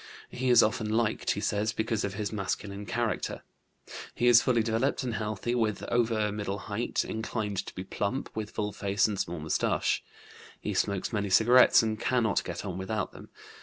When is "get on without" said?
12.43-13.11